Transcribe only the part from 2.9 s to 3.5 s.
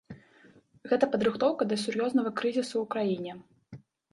краіне.